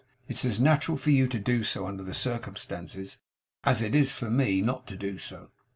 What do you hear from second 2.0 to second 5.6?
the circumstances as it is for me not to do so.